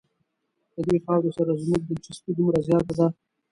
له 0.73 0.81
دې 0.87 0.97
خاورې 1.03 1.31
سره 1.37 1.51
زموږ 1.63 1.81
دلچسپي 1.87 2.31
دومره 2.35 2.59
زیاته 2.67 2.93
ده. 2.99 3.07